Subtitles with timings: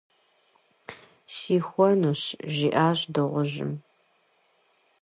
[1.35, 2.21] -Сихуэнущ,-
[2.53, 3.71] жиӏащ дыгъужьым.